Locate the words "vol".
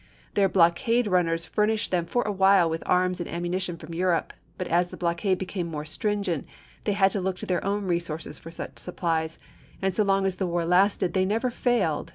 12.09-12.09